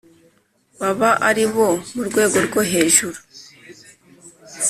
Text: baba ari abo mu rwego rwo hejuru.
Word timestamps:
baba 0.79 1.09
ari 1.29 1.43
abo 1.49 1.67
mu 1.93 2.01
rwego 2.07 2.37
rwo 2.47 2.61
hejuru. 2.71 3.19